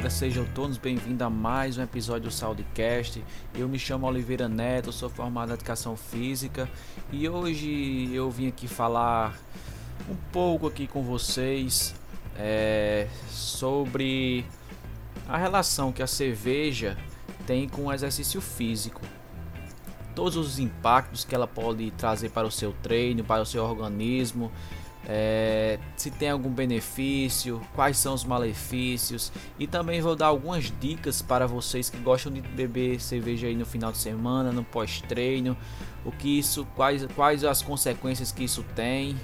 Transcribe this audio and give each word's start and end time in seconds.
galera, 0.00 0.08
sejam 0.08 0.46
todos 0.54 0.78
bem-vindos 0.78 1.20
a 1.20 1.28
mais 1.28 1.76
um 1.76 1.82
episódio 1.82 2.30
do 2.30 2.32
Saudicast. 2.32 3.22
Eu 3.54 3.68
me 3.68 3.78
chamo 3.78 4.06
Oliveira 4.06 4.48
Neto, 4.48 4.92
sou 4.92 5.10
formado 5.10 5.50
em 5.50 5.52
Educação 5.52 5.94
Física 5.94 6.70
e 7.12 7.28
hoje 7.28 8.08
eu 8.14 8.30
vim 8.30 8.48
aqui 8.48 8.66
falar 8.66 9.38
um 10.08 10.16
pouco 10.32 10.66
aqui 10.66 10.86
com 10.86 11.02
vocês 11.02 11.94
é, 12.34 13.08
sobre 13.28 14.46
a 15.28 15.36
relação 15.36 15.92
que 15.92 16.02
a 16.02 16.06
cerveja 16.06 16.96
tem 17.46 17.68
com 17.68 17.86
o 17.86 17.92
exercício 17.92 18.40
físico. 18.40 19.02
Todos 20.14 20.34
os 20.34 20.58
impactos 20.58 21.26
que 21.26 21.34
ela 21.34 21.46
pode 21.46 21.90
trazer 21.90 22.30
para 22.30 22.46
o 22.46 22.50
seu 22.50 22.72
treino, 22.82 23.22
para 23.22 23.42
o 23.42 23.46
seu 23.46 23.62
organismo, 23.62 24.50
é, 25.08 25.78
se 25.96 26.10
tem 26.10 26.30
algum 26.30 26.50
benefício, 26.50 27.60
quais 27.74 27.96
são 27.96 28.14
os 28.14 28.24
malefícios 28.24 29.32
e 29.58 29.66
também 29.66 30.00
vou 30.00 30.14
dar 30.14 30.26
algumas 30.26 30.72
dicas 30.80 31.22
para 31.22 31.46
vocês 31.46 31.88
que 31.88 31.96
gostam 31.98 32.32
de 32.32 32.40
beber 32.40 33.00
cerveja 33.00 33.46
aí 33.46 33.56
no 33.56 33.64
final 33.64 33.90
de 33.90 33.98
semana, 33.98 34.52
no 34.52 34.62
pós-treino, 34.62 35.56
o 36.04 36.12
que 36.12 36.38
isso, 36.38 36.66
quais, 36.76 37.06
quais 37.16 37.44
as 37.44 37.62
consequências 37.62 38.30
que 38.30 38.44
isso 38.44 38.64
tem. 38.74 39.16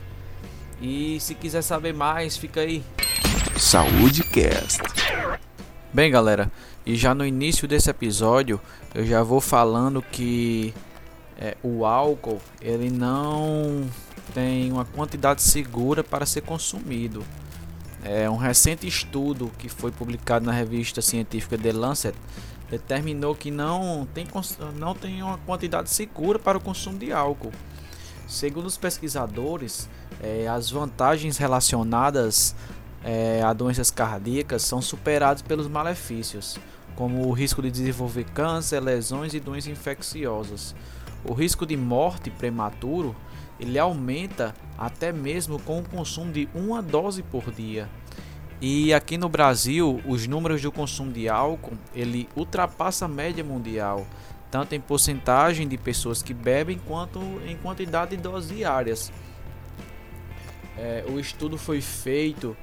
E 0.80 1.18
se 1.20 1.34
quiser 1.34 1.62
saber 1.62 1.94
mais, 1.94 2.36
fica 2.36 2.60
aí. 2.60 2.82
Saúde 3.56 4.22
Cast. 4.24 4.82
Bem, 5.92 6.10
galera, 6.10 6.50
e 6.84 6.94
já 6.94 7.14
no 7.14 7.24
início 7.24 7.66
desse 7.66 7.88
episódio 7.88 8.60
eu 8.94 9.06
já 9.06 9.22
vou 9.22 9.40
falando 9.40 10.02
que 10.02 10.74
é, 11.38 11.56
o 11.62 11.84
álcool 11.84 12.40
ele 12.60 12.90
não 12.90 13.88
tem 14.32 14.72
uma 14.72 14.84
quantidade 14.84 15.42
segura 15.42 16.02
para 16.02 16.26
ser 16.26 16.42
consumido. 16.42 17.24
É, 18.02 18.28
um 18.30 18.36
recente 18.36 18.86
estudo 18.86 19.50
que 19.58 19.68
foi 19.68 19.90
publicado 19.90 20.46
na 20.46 20.52
revista 20.52 21.02
científica 21.02 21.58
The 21.58 21.72
Lancet 21.72 22.16
determinou 22.70 23.34
que 23.34 23.50
não 23.50 24.06
tem, 24.12 24.26
não 24.78 24.94
tem 24.94 25.22
uma 25.22 25.38
quantidade 25.38 25.90
segura 25.90 26.38
para 26.38 26.58
o 26.58 26.60
consumo 26.60 26.98
de 26.98 27.12
álcool. 27.12 27.52
Segundo 28.26 28.66
os 28.66 28.76
pesquisadores, 28.76 29.88
é, 30.20 30.48
as 30.48 30.70
vantagens 30.70 31.36
relacionadas 31.36 32.54
é, 33.04 33.40
a 33.40 33.52
doenças 33.52 33.88
cardíacas 33.88 34.62
são 34.62 34.82
superadas 34.82 35.40
pelos 35.40 35.68
malefícios, 35.68 36.58
como 36.96 37.28
o 37.28 37.32
risco 37.32 37.62
de 37.62 37.70
desenvolver 37.70 38.24
câncer, 38.34 38.80
lesões 38.80 39.32
e 39.32 39.38
doenças 39.38 39.70
infecciosas. 39.70 40.74
O 41.28 41.32
risco 41.32 41.66
de 41.66 41.76
morte 41.76 42.30
prematuro 42.30 43.14
ele 43.58 43.78
aumenta 43.78 44.54
até 44.78 45.12
mesmo 45.12 45.58
com 45.58 45.80
o 45.80 45.88
consumo 45.88 46.30
de 46.30 46.48
uma 46.54 46.82
dose 46.82 47.22
por 47.22 47.50
dia. 47.50 47.88
E 48.60 48.94
aqui 48.94 49.18
no 49.18 49.28
Brasil, 49.28 50.00
os 50.06 50.26
números 50.26 50.62
do 50.62 50.72
consumo 50.72 51.12
de 51.12 51.28
álcool, 51.28 51.76
ele 51.94 52.28
ultrapassa 52.36 53.04
a 53.04 53.08
média 53.08 53.44
mundial, 53.44 54.06
tanto 54.50 54.74
em 54.74 54.80
porcentagem 54.80 55.68
de 55.68 55.76
pessoas 55.76 56.22
que 56.22 56.32
bebem 56.32 56.78
quanto 56.86 57.20
em 57.46 57.56
quantidade 57.56 58.16
de 58.16 58.22
doses 58.22 58.48
diárias. 58.48 59.12
É, 60.78 61.04
o 61.08 61.18
estudo 61.18 61.58
foi 61.58 61.80
feito 61.80 62.56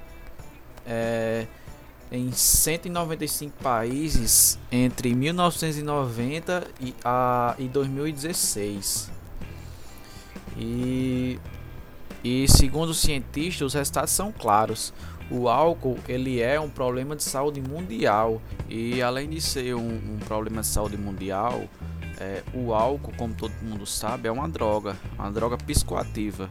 é, 0.86 1.48
em 2.14 2.31
195 2.31 3.58
países 3.64 4.59
entre 4.72 5.16
1990 5.16 6.67
e, 6.80 6.94
a, 7.03 7.55
e 7.58 7.67
2016. 7.67 9.11
E, 10.55 11.39
e 12.23 12.47
segundo 12.47 12.92
os 12.92 12.99
cientistas, 12.99 13.65
os 13.65 13.73
resultados 13.73 14.11
são 14.11 14.32
claros. 14.32 14.93
O 15.32 15.49
álcool 15.49 15.98
ele 16.08 16.39
é 16.39 16.60
um 16.60 16.70
problema 16.70 17.15
de 17.15 17.23
saúde 17.23 17.60
mundial 17.60 18.39
e 18.70 19.02
além 19.02 19.27
de 19.27 19.42
ser 19.42 19.73
um, 19.73 19.95
um 19.95 20.20
problema 20.20 20.61
de 20.61 20.67
saúde 20.67 20.98
mundial, 20.98 21.64
é, 22.20 22.43
o 22.54 22.76
álcool, 22.76 23.11
como 23.17 23.33
todo 23.33 23.54
mundo 23.64 23.87
sabe, 23.87 24.27
é 24.27 24.32
uma 24.32 24.48
droga, 24.48 24.95
uma 25.17 25.32
droga 25.32 25.58
psicoativa. 25.58 26.48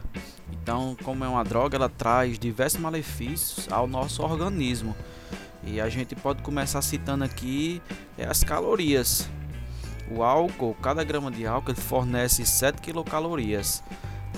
Então, 0.51 0.97
como 1.03 1.23
é 1.23 1.27
uma 1.27 1.43
droga, 1.43 1.77
ela 1.77 1.87
traz 1.87 2.37
diversos 2.37 2.81
malefícios 2.81 3.71
ao 3.71 3.87
nosso 3.87 4.21
organismo. 4.21 4.93
E 5.65 5.79
a 5.79 5.89
gente 5.89 6.15
pode 6.15 6.41
começar 6.41 6.81
citando 6.81 7.23
aqui 7.23 7.81
é, 8.17 8.25
as 8.25 8.43
calorias. 8.43 9.29
O 10.11 10.21
álcool, 10.21 10.75
cada 10.81 11.03
grama 11.03 11.31
de 11.31 11.47
álcool 11.47 11.75
fornece 11.75 12.45
7 12.45 12.81
quilocalorias. 12.81 13.83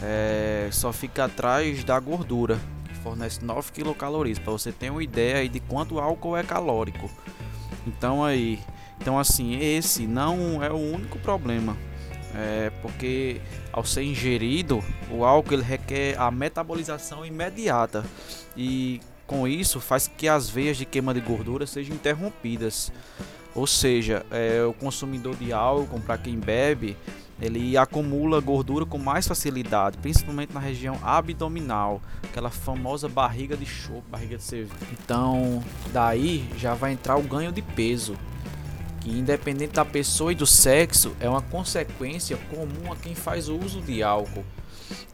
É, 0.02 0.70
só 0.72 0.94
fica 0.94 1.26
atrás 1.26 1.84
da 1.84 2.00
gordura, 2.00 2.60
que 2.88 2.96
fornece 2.96 3.44
9 3.44 3.72
quilocalorias, 3.72 4.38
para 4.38 4.52
você 4.52 4.72
ter 4.72 4.90
uma 4.90 5.04
ideia 5.04 5.38
aí 5.38 5.50
de 5.50 5.60
quanto 5.60 6.00
álcool 6.00 6.38
é 6.38 6.44
calórico. 6.44 7.10
Então 7.88 8.24
aí, 8.24 8.60
então 9.02 9.18
assim, 9.18 9.58
esse 9.60 10.06
não 10.06 10.64
é 10.64 10.72
o 10.72 10.78
único 10.78 11.18
problema. 11.20 11.76
É 12.36 12.70
porque 12.82 13.42
ao 13.72 13.84
ser 13.86 14.04
ingerido, 14.04 14.84
o 15.10 15.24
álcool 15.24 15.54
ele 15.54 15.64
requer 15.64 16.20
a 16.20 16.30
metabolização 16.30 17.26
imediata 17.26 18.06
e 18.58 19.00
com 19.28 19.48
isso 19.48 19.80
faz 19.80 20.08
que 20.08 20.28
as 20.28 20.50
veias 20.50 20.78
de 20.78 20.86
queima 20.86 21.14
de 21.14 21.22
gordura 21.22 21.66
sejam 21.66 21.96
interrompidas. 21.96 22.92
Ou 23.54 23.66
seja, 23.66 24.26
é, 24.32 24.64
o 24.64 24.74
consumidor 24.74 25.36
de 25.36 25.54
álcool, 25.54 26.00
para 26.02 26.18
quem 26.18 26.38
bebe, 26.38 26.98
ele 27.42 27.78
acumula 27.78 28.40
gordura 28.40 28.86
com 28.86 28.98
mais 28.98 29.28
facilidade, 29.28 29.98
principalmente 29.98 30.54
na 30.54 30.60
região 30.60 31.00
abdominal, 31.02 32.02
aquela 32.24 32.50
famosa 32.50 33.08
barriga 33.08 33.56
de 33.56 33.66
chope, 33.66 34.04
barriga 34.10 34.38
de 34.38 34.44
cerveja. 34.44 34.74
Então, 34.92 35.64
daí 35.92 36.48
já 36.58 36.74
vai 36.74 36.92
entrar 36.92 37.18
o 37.18 37.24
ganho 37.24 37.52
de 37.52 37.62
peso, 37.62 38.16
que 39.02 39.10
independente 39.10 39.74
da 39.74 39.86
pessoa 39.86 40.32
e 40.32 40.36
do 40.36 40.46
sexo, 40.46 41.16
é 41.20 41.30
uma 41.30 41.42
consequência 41.42 42.38
comum 42.50 42.92
a 42.92 42.96
quem 42.96 43.16
faz 43.16 43.48
uso 43.48 43.82
de 43.82 44.04
álcool. 44.04 44.44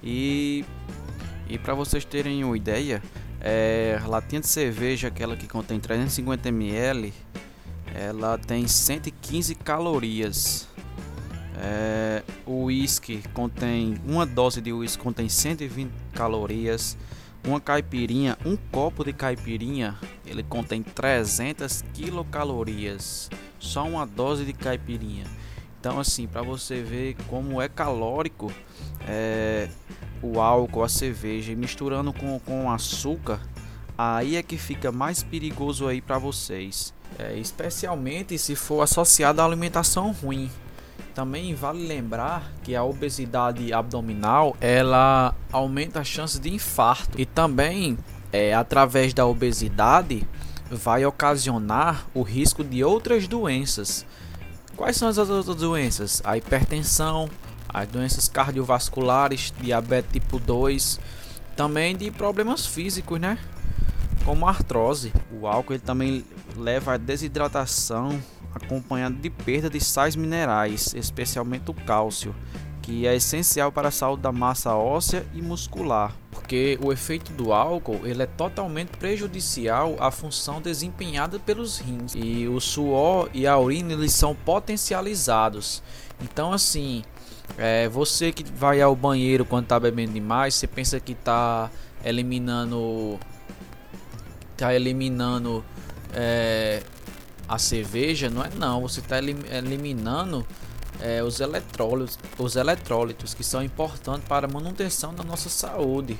E 0.03 0.66
e 1.51 1.57
para 1.57 1.73
vocês 1.73 2.05
terem 2.05 2.45
uma 2.45 2.55
ideia, 2.55 3.03
é, 3.41 4.00
latinha 4.06 4.40
de 4.40 4.47
cerveja, 4.47 5.07
aquela 5.07 5.35
que 5.35 5.47
contém 5.47 5.79
350 5.79 6.50
ml, 6.50 7.13
ela 7.94 8.38
tem 8.38 8.68
115 8.68 9.56
calorias. 9.56 10.68
É, 11.57 12.24
o 12.46 12.66
whisky 12.66 13.24
contém 13.34 13.96
uma 14.06 14.25
dose 14.25 14.62
de 14.62 14.72
whisky 14.72 15.02
contém 15.02 15.28
120 15.28 15.91
calorias. 16.13 16.97
Uma 17.44 17.59
caipirinha, 17.59 18.38
um 18.46 18.56
copo 18.56 19.03
de 19.03 19.12
caipirinha, 19.12 19.97
ele 20.28 20.44
contém 20.44 20.84
300 20.84 21.84
quilocalorias. 21.94 23.29
Só 23.59 23.84
uma 23.84 24.06
dose 24.06 24.46
de 24.46 24.53
caipirinha. 24.53 25.25
Então 25.79 26.00
assim, 26.00 26.28
para 26.28 26.44
você 26.44 26.84
ver 26.84 27.16
como 27.28 27.59
é 27.59 27.68
calórico 27.68 28.52
é, 29.08 29.68
o 30.22 30.40
álcool, 30.40 30.84
a 30.84 30.90
cerveja, 30.90 31.52
e 31.52 31.56
misturando 31.56 32.14
com, 32.14 32.40
com 32.40 32.72
açúcar, 32.72 33.40
aí 33.98 34.36
é 34.36 34.44
que 34.44 34.58
fica 34.58 34.92
mais 34.92 35.24
perigoso 35.24 35.88
aí 35.88 36.02
para 36.02 36.18
vocês 36.18 36.94
é, 37.18 37.36
especialmente 37.38 38.38
se 38.38 38.56
for 38.56 38.82
associado 38.82 39.42
à 39.42 39.46
alimentação 39.46 40.12
ruim. 40.12 40.50
Também 41.14 41.54
vale 41.54 41.86
lembrar 41.86 42.52
que 42.64 42.76
a 42.76 42.84
obesidade 42.84 43.74
abdominal 43.74 44.56
ela 44.62 45.36
aumenta 45.52 46.00
as 46.00 46.08
chances 46.08 46.40
de 46.40 46.53
infarto 46.53 47.20
e 47.20 47.26
também 47.26 47.98
é, 48.32 48.53
através 48.53 49.14
da 49.14 49.26
obesidade 49.26 50.26
vai 50.70 51.06
ocasionar 51.06 52.06
o 52.14 52.22
risco 52.22 52.64
de 52.64 52.84
outras 52.84 53.28
doenças. 53.28 54.06
Quais 54.78 54.96
são 54.96 55.09
as 55.09 55.17
outras 55.17 55.58
doenças? 55.58 56.22
A 56.24 56.38
hipertensão, 56.38 57.29
as 57.73 57.88
doenças 57.88 58.28
cardiovasculares, 58.28 59.53
diabetes 59.59 60.12
tipo 60.12 60.40
2, 60.40 61.00
também 61.56 61.96
de 61.96 62.12
problemas 62.12 62.66
físicos, 62.66 63.20
né? 63.20 63.38
Como 64.26 64.47
artrose. 64.47 65.14
O 65.32 65.47
álcool 65.47 65.73
ele 65.73 65.84
também 65.84 66.26
leva 66.56 66.94
à 66.94 66.97
desidratação 66.97 68.22
acompanhado 68.53 69.16
de 69.16 69.29
perda 69.29 69.70
de 69.70 69.79
sais 69.79 70.16
minerais, 70.16 70.94
especialmente 70.94 71.72
o 71.72 71.73
cálcio, 71.73 72.35
que 72.82 73.08
é 73.08 73.16
essencial 73.16 73.72
para 73.72 73.88
a 73.88 73.91
saúde 73.91 74.24
da 74.24 74.32
massa 74.32 74.76
óssea 74.76 75.26
e 75.34 75.41
muscular. 75.41 76.16
Porque 76.32 76.78
o 76.82 76.91
efeito 76.91 77.32
do 77.34 77.53
álcool 77.53 78.02
ele 78.03 78.24
é 78.24 78.26
totalmente 78.26 78.90
prejudicial 78.97 79.96
à 80.00 80.12
função 80.12 80.62
desempenhada 80.62 81.40
pelos 81.40 81.78
rins 81.78 82.14
e 82.16 82.47
o 82.47 82.59
suor 82.59 83.29
e 83.34 83.46
a 83.46 83.58
urina 83.58 83.94
eles 83.94 84.14
são 84.14 84.35
potencializados. 84.35 85.82
Então 86.22 86.52
assim, 86.52 87.03
é, 87.58 87.88
você 87.88 88.32
que 88.32 88.43
vai 88.43 88.82
ao 88.82 88.96
banheiro 88.96 89.46
quando 89.46 89.64
está 89.64 89.79
bebendo 89.79 90.14
demais, 90.14 90.55
você 90.55 90.67
pensa 90.67 90.99
que 90.99 91.14
está 91.14 91.70
eliminando 92.03 93.20
tá 94.58 94.73
eliminando 94.73 95.64
é, 96.14 96.84
a 97.47 97.58
cerveja, 97.58 98.29
não 98.29 98.43
é 98.43 98.49
não, 98.55 98.82
você 98.82 98.99
está 98.99 99.17
eliminando 99.20 100.46
é, 100.99 101.23
os 101.23 101.40
eletrólitos, 101.40 102.20
os 102.38 102.55
eletrólitos 102.55 103.34
que 103.34 103.43
são 103.43 103.64
importantes 103.64 104.28
para 104.28 104.47
a 104.47 104.49
manutenção 104.49 105.14
da 105.14 105.23
nossa 105.23 105.49
saúde, 105.49 106.17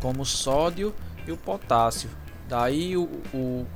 como 0.00 0.22
o 0.22 0.26
sódio 0.26 0.94
e 1.26 1.32
o 1.32 1.36
potássio. 1.36 2.10
Daí 2.48 2.96
o, 2.96 3.04
o 3.32 3.66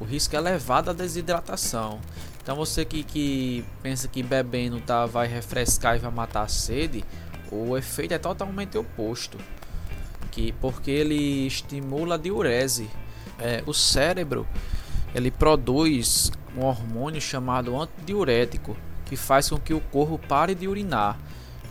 o 0.00 0.04
risco 0.04 0.34
é 0.34 0.38
elevado 0.38 0.86
da 0.86 0.92
desidratação. 0.94 2.00
Então 2.42 2.56
você 2.56 2.84
que, 2.84 3.02
que 3.02 3.64
pensa 3.82 4.08
que 4.08 4.22
bebendo 4.22 4.80
tá, 4.80 5.06
vai 5.06 5.26
refrescar 5.26 5.96
e 5.96 5.98
vai 5.98 6.10
matar 6.10 6.42
a 6.42 6.48
sede, 6.48 7.04
o 7.50 7.76
efeito 7.76 8.14
é 8.14 8.18
totalmente 8.18 8.78
oposto. 8.78 9.38
Que, 10.30 10.52
porque 10.60 10.90
ele 10.90 11.46
estimula 11.46 12.14
a 12.14 12.18
diurese. 12.18 12.88
É, 13.38 13.62
o 13.66 13.72
cérebro 13.72 14.46
ele 15.14 15.30
produz 15.30 16.30
um 16.56 16.64
hormônio 16.64 17.20
chamado 17.20 17.80
antidiurético 17.80 18.76
que 19.06 19.16
faz 19.16 19.48
com 19.48 19.58
que 19.58 19.74
o 19.74 19.80
corpo 19.80 20.18
pare 20.18 20.54
de 20.54 20.68
urinar. 20.68 21.18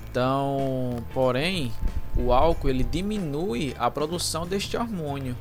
Então, 0.09 0.97
porém, 1.13 1.71
o 2.17 2.33
álcool 2.33 2.69
ele 2.69 2.83
diminui 2.83 3.75
a 3.79 3.89
produção 3.89 4.45
deste 4.45 4.75
hormônio, 4.75 5.37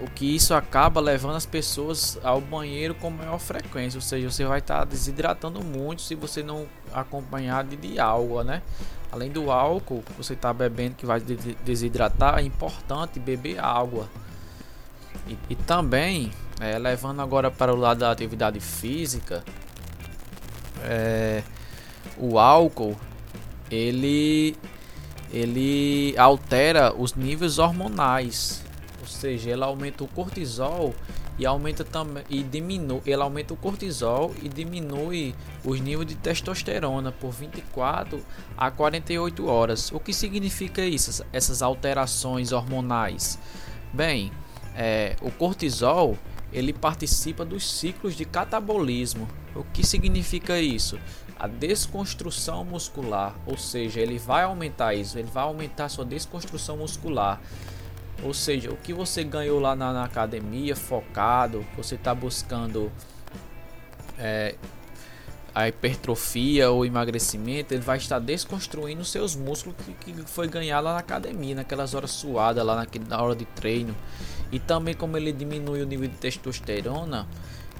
o 0.00 0.10
que 0.10 0.34
isso 0.34 0.54
acaba 0.54 1.00
levando 1.00 1.36
as 1.36 1.46
pessoas 1.46 2.18
ao 2.22 2.40
banheiro 2.40 2.94
com 2.94 3.10
maior 3.10 3.38
frequência, 3.38 3.98
ou 3.98 4.02
seja, 4.02 4.30
você 4.30 4.44
vai 4.44 4.58
estar 4.58 4.80
tá 4.80 4.84
desidratando 4.84 5.62
muito 5.62 6.02
se 6.02 6.14
você 6.14 6.42
não 6.42 6.66
acompanhar 6.92 7.64
de 7.64 7.98
água, 7.98 8.42
né? 8.42 8.62
Além 9.10 9.30
do 9.30 9.50
álcool 9.50 10.02
que 10.02 10.12
você 10.12 10.32
está 10.32 10.52
bebendo 10.52 10.94
que 10.96 11.04
vai 11.04 11.20
desidratar, 11.20 12.38
é 12.38 12.42
importante 12.42 13.20
beber 13.20 13.58
água. 13.58 14.08
E, 15.28 15.36
e 15.50 15.54
também, 15.54 16.32
é, 16.60 16.78
levando 16.78 17.20
agora 17.20 17.50
para 17.50 17.72
o 17.72 17.76
lado 17.76 17.98
da 17.98 18.10
atividade 18.10 18.58
física, 18.58 19.44
é, 20.82 21.42
o 22.16 22.38
álcool 22.38 22.96
ele 23.70 24.56
ele 25.32 26.14
altera 26.18 26.94
os 26.94 27.14
níveis 27.14 27.58
hormonais, 27.58 28.62
ou 29.02 29.08
seja, 29.08 29.50
ele 29.50 29.64
aumenta 29.64 30.04
o 30.04 30.08
cortisol 30.08 30.94
e 31.36 31.44
aumenta 31.44 31.82
também 31.82 32.22
e 32.30 32.40
diminui, 32.40 33.02
ele 33.04 33.20
aumenta 33.20 33.52
o 33.52 33.56
cortisol 33.56 34.32
e 34.40 34.48
diminui 34.48 35.34
os 35.64 35.80
níveis 35.80 36.08
de 36.08 36.14
testosterona 36.14 37.10
por 37.10 37.32
24 37.32 38.24
a 38.56 38.70
48 38.70 39.46
horas. 39.46 39.90
O 39.90 39.98
que 39.98 40.14
significa 40.14 40.84
isso? 40.84 41.24
Essas 41.32 41.62
alterações 41.62 42.52
hormonais? 42.52 43.40
Bem, 43.92 44.30
é, 44.76 45.16
o 45.20 45.32
cortisol 45.32 46.16
ele 46.52 46.72
participa 46.72 47.44
dos 47.44 47.68
ciclos 47.68 48.14
de 48.14 48.24
catabolismo. 48.24 49.26
O 49.56 49.64
que 49.64 49.84
significa 49.84 50.60
isso? 50.60 50.96
A 51.38 51.48
desconstrução 51.48 52.64
muscular, 52.64 53.34
ou 53.46 53.58
seja, 53.58 54.00
ele 54.00 54.16
vai 54.16 54.44
aumentar 54.44 54.94
isso, 54.94 55.18
ele 55.18 55.28
vai 55.28 55.42
aumentar 55.42 55.88
sua 55.88 56.04
desconstrução 56.04 56.76
muscular. 56.76 57.40
Ou 58.22 58.32
seja, 58.32 58.70
o 58.70 58.76
que 58.76 58.92
você 58.92 59.24
ganhou 59.24 59.58
lá 59.58 59.74
na, 59.74 59.92
na 59.92 60.04
academia, 60.04 60.76
focado, 60.76 61.64
você 61.76 61.96
está 61.96 62.14
buscando 62.14 62.90
é, 64.18 64.54
a 65.54 65.68
hipertrofia 65.68 66.70
ou 66.70 66.86
emagrecimento, 66.86 67.74
ele 67.74 67.82
vai 67.82 67.98
estar 67.98 68.18
desconstruindo 68.18 69.04
seus 69.04 69.34
músculos 69.34 69.76
que, 69.84 70.12
que 70.12 70.22
foi 70.22 70.48
ganhar 70.48 70.80
lá 70.80 70.94
na 70.94 71.00
academia, 71.00 71.56
naquelas 71.56 71.94
horas 71.94 72.10
suadas, 72.10 72.64
lá 72.64 72.76
na, 72.76 72.86
na 73.08 73.22
hora 73.22 73.34
de 73.34 73.44
treino. 73.44 73.94
E 74.50 74.58
também 74.58 74.94
como 74.94 75.16
ele 75.16 75.32
diminui 75.32 75.82
o 75.82 75.86
nível 75.86 76.08
de 76.08 76.16
testosterona, 76.16 77.26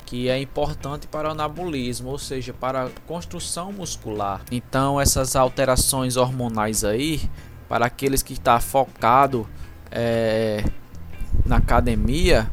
que 0.05 0.29
é 0.29 0.39
importante 0.39 1.07
para 1.07 1.29
o 1.29 1.31
anabolismo, 1.31 2.11
ou 2.11 2.19
seja, 2.19 2.53
para 2.53 2.85
a 2.85 2.91
construção 3.07 3.73
muscular. 3.73 4.43
Então 4.51 5.01
essas 5.01 5.37
alterações 5.37 6.17
hormonais 6.17 6.85
aí, 6.85 7.23
para 7.69 7.87
aqueles 7.87 8.23
que 8.23 8.35
estão 8.35 8.55
tá 8.55 8.61
focado 8.61 9.49
é, 9.93 10.65
na 11.45 11.57
academia, 11.57 12.51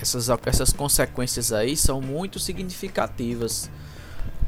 essas, 0.00 0.28
essas 0.44 0.72
consequências 0.72 1.52
aí 1.52 1.76
são 1.76 2.00
muito 2.00 2.38
significativas, 2.38 3.70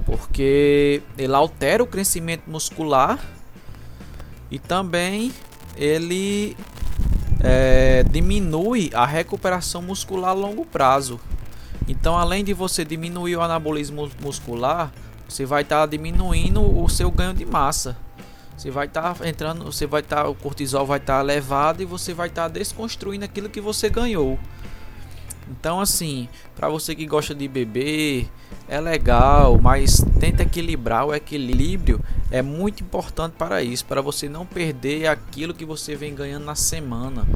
porque 0.05 1.02
ele 1.17 1.34
altera 1.34 1.82
o 1.82 1.87
crescimento 1.87 2.50
muscular 2.50 3.19
e 4.50 4.58
também 4.58 5.32
ele 5.76 6.56
é, 7.40 8.02
diminui 8.02 8.90
a 8.93 9.06
recuperação 9.06 9.81
muscular 9.81 10.31
a 10.31 10.34
longo 10.34 10.67
prazo. 10.67 11.20
Então, 11.88 12.17
além 12.17 12.44
de 12.44 12.52
você 12.52 12.84
diminuir 12.84 13.37
o 13.37 13.43
anabolismo 13.43 14.08
muscular, 14.20 14.93
você 15.28 15.46
vai 15.46 15.62
estar 15.62 15.81
tá 15.81 15.87
diminuindo 15.87 16.61
o 16.62 16.88
seu 16.88 17.11
ganho 17.11 17.34
de 17.34 17.46
massa. 17.46 17.96
Você 18.61 18.71
vai 18.71 18.85
estar 18.85 19.15
tá 19.15 19.27
entrando, 19.27 19.65
você 19.65 19.87
vai 19.87 20.03
estar, 20.03 20.25
tá, 20.25 20.29
o 20.29 20.35
cortisol 20.35 20.85
vai 20.85 20.99
estar 20.99 21.17
tá 21.17 21.21
elevado 21.21 21.83
e 21.83 21.87
você 21.87 22.12
vai 22.12 22.29
estar 22.29 22.43
tá 22.43 22.49
desconstruindo 22.49 23.25
aquilo 23.25 23.49
que 23.49 23.59
você 23.59 23.89
ganhou. 23.89 24.39
Então, 25.51 25.81
assim, 25.81 26.29
para 26.55 26.69
você 26.69 26.95
que 26.95 27.07
gosta 27.07 27.35
de 27.35 27.49
beber, 27.49 28.29
é 28.69 28.79
legal, 28.79 29.59
mas 29.59 30.05
tenta 30.21 30.43
equilibrar. 30.43 31.07
O 31.07 31.15
equilíbrio 31.15 32.05
é 32.31 32.43
muito 32.43 32.83
importante 32.83 33.33
para 33.33 33.62
isso, 33.62 33.87
para 33.87 34.03
você 34.03 34.29
não 34.29 34.45
perder 34.45 35.06
aquilo 35.06 35.55
que 35.55 35.65
você 35.65 35.97
vem 35.97 36.15
ganhando 36.15 36.45
na 36.45 36.55
semana 36.55 37.27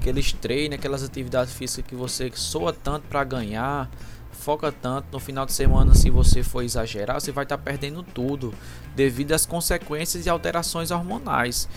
aqueles 0.00 0.32
treinos, 0.32 0.78
aquelas 0.78 1.02
atividades 1.02 1.52
físicas 1.52 1.84
que 1.86 1.94
você 1.94 2.32
soa 2.34 2.72
tanto 2.72 3.06
para 3.06 3.22
ganhar, 3.22 3.90
foca 4.32 4.72
tanto 4.72 5.06
no 5.12 5.20
final 5.20 5.44
de 5.44 5.52
semana, 5.52 5.94
se 5.94 6.08
você 6.08 6.42
for 6.42 6.62
exagerar, 6.62 7.20
você 7.20 7.30
vai 7.30 7.44
estar 7.44 7.58
tá 7.58 7.62
perdendo 7.62 8.02
tudo 8.02 8.54
devido 8.96 9.32
às 9.32 9.44
consequências 9.44 10.24
e 10.24 10.30
alterações 10.30 10.90
hormonais. 10.90 11.68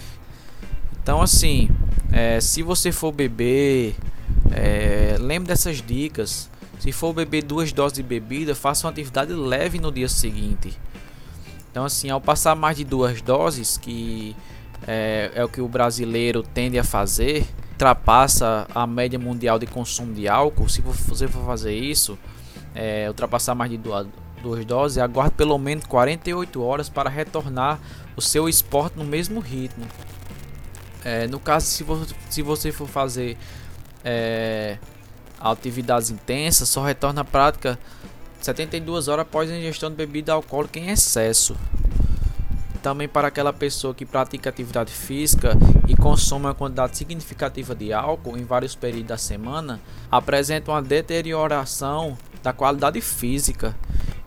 Então, 1.01 1.21
assim, 1.21 1.69
é, 2.13 2.39
se 2.39 2.63
você 2.63 2.93
for 2.93 3.11
beber, 3.11 3.93
é, 4.51 5.17
lembre 5.19 5.49
dessas 5.49 5.81
dicas. 5.81 6.49
Se 6.79 6.91
for 6.93 7.13
beber 7.13 7.43
duas 7.43 7.73
doses 7.73 7.97
de 7.97 8.03
bebida, 8.03 8.55
faça 8.55 8.87
uma 8.87 8.91
atividade 8.91 9.33
leve 9.33 9.79
no 9.79 9.91
dia 9.91 10.07
seguinte. 10.07 10.77
Então, 11.69 11.83
assim, 11.83 12.09
ao 12.09 12.21
passar 12.21 12.55
mais 12.55 12.77
de 12.77 12.85
duas 12.85 13.21
doses, 13.21 13.77
que 13.77 14.35
é, 14.87 15.31
é 15.35 15.43
o 15.43 15.49
que 15.49 15.59
o 15.59 15.67
brasileiro 15.67 16.41
tende 16.41 16.79
a 16.79 16.83
fazer, 16.83 17.45
ultrapassa 17.83 18.65
a 18.73 18.87
média 18.87 19.19
mundial 19.19 19.59
de 19.59 19.67
consumo 19.67 20.13
de 20.13 20.27
álcool, 20.27 20.69
se 20.69 20.81
você 20.81 21.27
for 21.27 21.45
fazer 21.45 21.75
isso, 21.75 22.17
é, 22.73 23.07
ultrapassar 23.09 23.53
mais 23.53 23.69
de 23.69 23.77
duas, 23.77 24.07
duas 24.41 24.63
doses, 24.63 24.97
aguarde 24.97 25.35
pelo 25.35 25.57
menos 25.57 25.85
48 25.85 26.63
horas 26.63 26.87
para 26.87 27.09
retornar 27.09 27.79
o 28.15 28.21
seu 28.21 28.47
esporte 28.47 28.97
no 28.97 29.03
mesmo 29.03 29.41
ritmo. 29.41 29.85
É, 31.03 31.27
no 31.27 31.39
caso, 31.39 31.65
se, 31.65 31.85
se 32.29 32.41
você 32.41 32.71
for 32.71 32.87
fazer 32.87 33.37
é, 34.05 34.77
atividades 35.37 36.09
intensas, 36.09 36.69
só 36.69 36.85
retorna 36.85 37.21
à 37.21 37.25
prática 37.25 37.77
72 38.39 39.09
horas 39.09 39.23
após 39.23 39.51
a 39.51 39.57
ingestão 39.57 39.89
de 39.89 39.97
bebida 39.97 40.31
alcoólica 40.31 40.79
em 40.79 40.89
excesso 40.89 41.55
também 42.83 43.07
para 43.07 43.29
aquela 43.29 43.53
pessoa 43.53 43.93
que 43.93 44.05
pratica 44.05 44.49
atividade 44.49 44.91
física 44.91 45.57
consome 46.03 46.47
uma 46.47 46.53
quantidade 46.53 46.97
significativa 46.97 47.73
de 47.73 47.93
álcool 47.93 48.37
em 48.37 48.43
vários 48.43 48.75
períodos 48.75 49.07
da 49.07 49.17
semana, 49.17 49.79
apresenta 50.11 50.69
uma 50.69 50.81
deterioração 50.81 52.17
da 52.43 52.51
qualidade 52.51 52.99
física. 52.99 53.73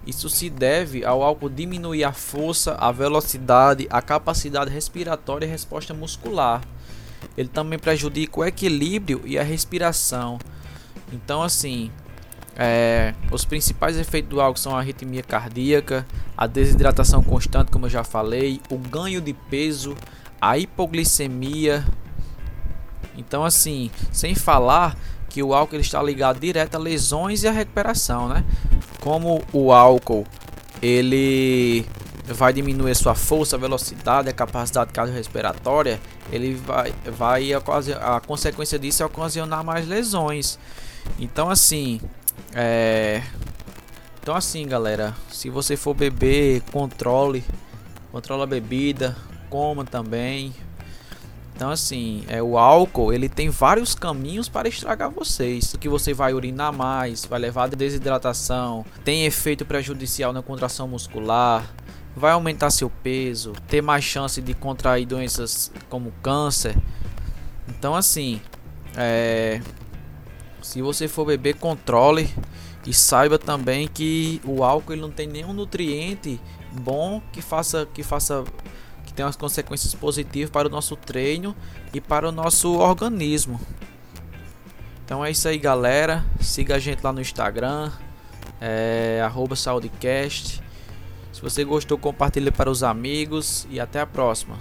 Isso 0.06 0.30
se 0.30 0.48
deve 0.48 1.04
ao 1.04 1.22
álcool 1.22 1.50
diminuir 1.50 2.02
a 2.02 2.14
força, 2.14 2.74
a 2.76 2.90
velocidade, 2.90 3.86
a 3.90 4.00
capacidade 4.00 4.70
respiratória 4.70 5.44
e 5.44 5.50
resposta 5.50 5.92
muscular. 5.92 6.62
Ele 7.36 7.48
também 7.48 7.78
prejudica 7.78 8.40
o 8.40 8.44
equilíbrio 8.44 9.20
e 9.26 9.38
a 9.38 9.42
respiração. 9.42 10.38
Então, 11.12 11.42
assim, 11.42 11.90
é, 12.56 13.12
os 13.30 13.44
principais 13.44 13.98
efeitos 13.98 14.30
do 14.30 14.40
álcool 14.40 14.58
são 14.58 14.74
a 14.74 14.78
arritmia 14.78 15.22
cardíaca, 15.22 16.06
a 16.34 16.46
desidratação 16.46 17.22
constante, 17.22 17.70
como 17.70 17.84
eu 17.84 17.90
já 17.90 18.02
falei, 18.02 18.62
o 18.70 18.78
ganho 18.78 19.20
de 19.20 19.34
peso, 19.34 19.94
a 20.50 20.58
hipoglicemia. 20.58 21.84
Então, 23.16 23.44
assim, 23.44 23.90
sem 24.12 24.34
falar 24.34 24.96
que 25.28 25.42
o 25.42 25.52
álcool 25.52 25.76
está 25.76 26.02
ligado 26.02 26.38
direto 26.38 26.76
a 26.76 26.78
lesões 26.78 27.42
e 27.42 27.48
a 27.48 27.52
recuperação, 27.52 28.28
né? 28.28 28.44
Como 29.00 29.42
o 29.52 29.72
álcool 29.72 30.26
ele 30.80 31.86
vai 32.26 32.52
diminuir 32.52 32.94
sua 32.94 33.14
força, 33.14 33.56
velocidade, 33.56 34.28
a 34.28 34.32
capacidade 34.32 34.92
cardiorrespiratória, 34.92 36.00
ele 36.30 36.54
vai, 36.54 36.92
vai 37.16 37.52
a 37.52 38.20
consequência 38.20 38.78
disso 38.78 39.02
é 39.02 39.06
ocasionar 39.06 39.64
mais 39.64 39.86
lesões. 39.86 40.58
Então, 41.18 41.50
assim, 41.50 42.00
é... 42.54 43.22
Então 44.22 44.34
assim, 44.34 44.66
galera, 44.66 45.14
se 45.30 45.48
você 45.48 45.76
for 45.76 45.94
beber, 45.94 46.60
controle, 46.72 47.44
controla 48.10 48.42
a 48.42 48.46
bebida, 48.46 49.16
coma 49.48 49.84
também. 49.84 50.52
Então 51.54 51.70
assim, 51.70 52.24
é 52.28 52.42
o 52.42 52.58
álcool, 52.58 53.12
ele 53.12 53.28
tem 53.28 53.48
vários 53.48 53.94
caminhos 53.94 54.48
para 54.48 54.68
estragar 54.68 55.10
vocês. 55.10 55.74
Que 55.80 55.88
você 55.88 56.12
vai 56.12 56.34
urinar 56.34 56.72
mais, 56.72 57.24
vai 57.24 57.38
levar 57.38 57.64
a 57.64 57.68
desidratação, 57.68 58.84
tem 59.04 59.24
efeito 59.24 59.64
prejudicial 59.64 60.32
na 60.32 60.42
contração 60.42 60.86
muscular, 60.86 61.74
vai 62.14 62.32
aumentar 62.32 62.70
seu 62.70 62.90
peso, 62.90 63.52
ter 63.68 63.80
mais 63.80 64.04
chance 64.04 64.42
de 64.42 64.52
contrair 64.52 65.06
doenças 65.06 65.72
como 65.88 66.12
câncer. 66.22 66.76
Então 67.68 67.94
assim, 67.94 68.40
é 68.94 69.60
Se 70.66 70.82
você 70.82 71.06
for 71.06 71.24
beber, 71.24 71.54
controle 71.54 72.28
e 72.84 72.92
saiba 72.92 73.38
também 73.38 73.86
que 73.86 74.40
o 74.44 74.64
álcool 74.64 74.94
ele 74.94 75.00
não 75.00 75.12
tem 75.12 75.26
nenhum 75.28 75.52
nutriente 75.52 76.40
bom 76.72 77.22
que 77.32 77.40
faça 77.40 77.86
que 77.94 78.02
faça 78.02 78.42
que 79.06 79.14
tenha 79.14 79.28
as 79.28 79.36
consequências 79.36 79.94
positivas 79.94 80.50
para 80.50 80.68
o 80.68 80.70
nosso 80.70 80.96
treino 80.96 81.56
e 81.94 82.00
para 82.00 82.28
o 82.28 82.32
nosso 82.32 82.74
organismo. 82.74 83.58
Então 85.04 85.24
é 85.24 85.30
isso 85.30 85.48
aí, 85.48 85.56
galera. 85.56 86.24
Siga 86.40 86.74
a 86.74 86.78
gente 86.78 87.02
lá 87.02 87.12
no 87.12 87.20
Instagram, 87.20 87.90
é, 88.60 89.20
@saudecast. 89.54 90.60
Se 91.32 91.40
você 91.40 91.64
gostou, 91.64 91.96
compartilhe 91.96 92.50
para 92.50 92.70
os 92.70 92.82
amigos 92.82 93.66
e 93.70 93.78
até 93.78 94.00
a 94.00 94.06
próxima. 94.06 94.58